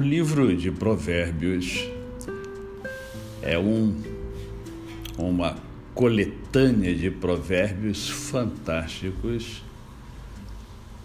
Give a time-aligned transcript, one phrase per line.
[0.00, 1.88] livro de Provérbios
[3.40, 3.94] é um,
[5.16, 5.56] uma
[5.94, 9.62] coletânea de provérbios fantásticos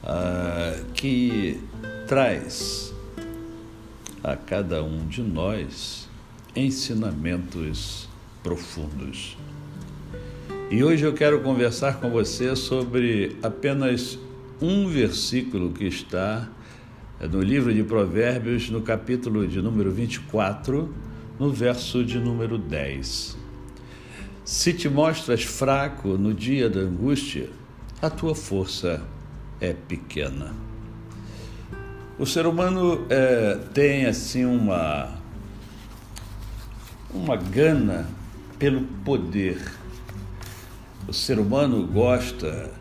[0.04, 1.62] uh, que
[2.08, 2.94] traz
[4.24, 6.10] a cada um de nós
[6.56, 8.10] ensinamentos
[8.44, 9.38] profundos.
[10.70, 14.18] E hoje eu quero conversar com você sobre apenas
[14.62, 16.50] um versículo que está
[17.28, 20.94] no livro de Provérbios, no capítulo de número 24,
[21.40, 23.38] no verso de número 10.
[24.44, 27.50] Se te mostras fraco no dia da angústia,
[28.02, 29.02] a tua força
[29.60, 30.54] é pequena.
[32.18, 35.22] O ser humano é, tem assim uma
[37.14, 38.08] uma gana
[38.58, 39.60] pelo poder.
[41.08, 42.72] O ser humano gosta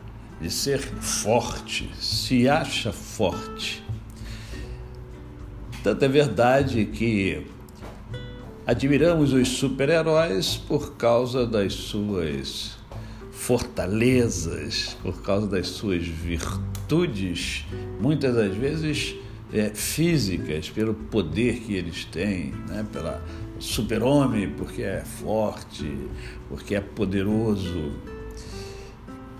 [0.40, 3.82] de ser forte, se acha forte.
[5.82, 7.46] Tanto é verdade que
[8.66, 12.78] admiramos os super-heróis por causa das suas
[13.32, 17.64] fortalezas, por causa das suas virtudes,
[17.98, 19.16] muitas das vezes
[19.52, 22.84] é, físicas, pelo poder que eles têm, né?
[22.92, 23.24] pela
[23.58, 25.90] super-homem, porque é forte,
[26.48, 27.92] porque é poderoso.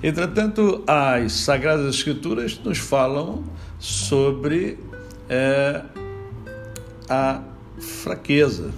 [0.02, 3.44] Entretanto, as Sagradas Escrituras nos falam
[3.78, 4.78] sobre
[5.28, 5.84] é,
[7.10, 7.42] a
[7.76, 8.72] fraqueza.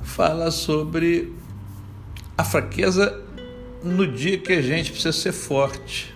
[0.00, 1.32] Fala sobre
[2.36, 3.20] a fraqueza
[3.82, 6.14] no dia que a gente precisa ser forte.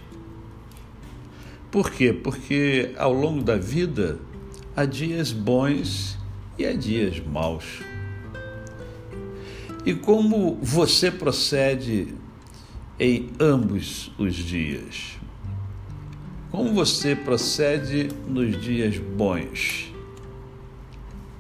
[1.68, 2.12] Por quê?
[2.12, 4.20] Porque ao longo da vida
[4.76, 6.16] há dias bons
[6.56, 7.80] e há dias maus.
[9.84, 12.14] E como você procede
[13.00, 15.21] em ambos os dias?
[16.52, 19.90] Como você procede nos dias bons?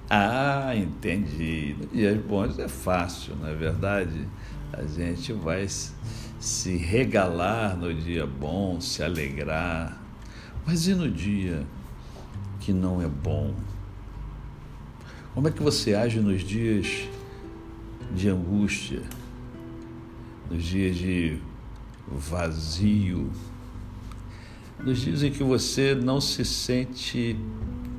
[0.08, 1.76] Ah, entendi.
[1.78, 4.26] Nos dias bons é fácil, não é verdade?
[4.72, 5.68] A gente vai
[6.40, 10.00] se regalar no dia bom, se alegrar.
[10.66, 11.62] Mas e no dia
[12.58, 13.54] que não é bom?
[15.34, 17.06] Como é que você age nos dias
[18.14, 19.02] de angústia,
[20.50, 21.36] nos dias de
[22.08, 23.30] vazio,
[24.84, 27.36] nos dias em que você não se sente,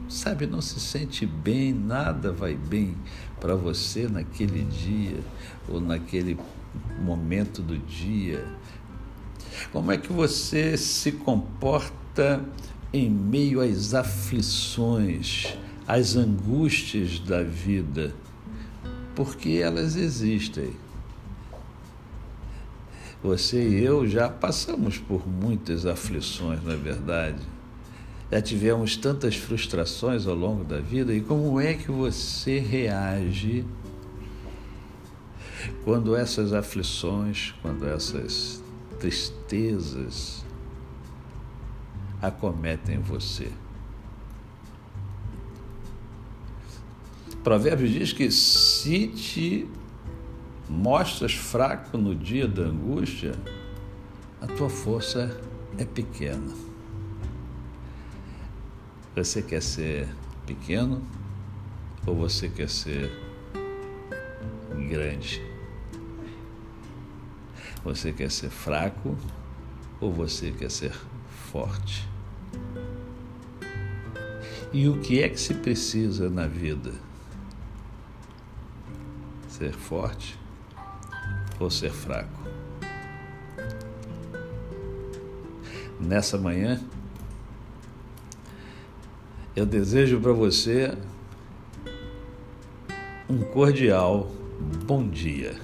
[0.10, 2.96] sabe, não se sente bem, nada vai bem
[3.40, 5.20] para você naquele dia
[5.68, 6.38] ou naquele
[7.02, 8.46] momento do dia.
[9.72, 12.44] Como é que você se comporta
[12.92, 15.58] em meio às aflições,
[15.88, 18.14] às angústias da vida?
[19.16, 20.83] Porque elas existem.
[23.24, 27.40] Você e eu já passamos por muitas aflições, não é verdade?
[28.30, 33.66] Já tivemos tantas frustrações ao longo da vida e como é que você reage
[35.86, 38.62] quando essas aflições, quando essas
[39.00, 40.44] tristezas
[42.22, 43.50] acometem você?
[47.42, 49.70] Provérbios diz que se te
[50.70, 53.34] mostras fraco no dia da angústia,
[54.42, 55.40] a tua força
[55.78, 56.54] é pequena.
[59.16, 60.08] Você quer ser
[60.46, 61.02] pequeno
[62.06, 63.12] ou você quer ser
[64.90, 65.42] grande?
[67.84, 69.18] Você quer ser fraco
[70.00, 70.94] ou você quer ser
[71.52, 72.08] forte?
[74.72, 76.94] E o que é que se precisa na vida?
[79.48, 80.43] Ser forte
[81.64, 82.44] ou ser fraco.
[86.00, 86.82] Nessa manhã,
[89.56, 90.98] eu desejo para você
[93.30, 94.30] um cordial
[94.86, 95.56] bom dia.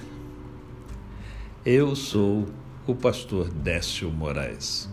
[1.64, 2.46] Eu sou
[2.86, 4.88] o pastor Décio Moraes.